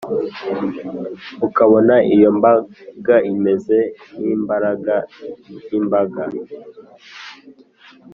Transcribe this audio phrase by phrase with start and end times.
[1.47, 3.77] ukabona iyo mbaga imeze
[4.17, 6.25] nk’imbagara